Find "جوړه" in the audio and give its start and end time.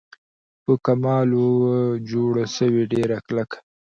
2.09-2.45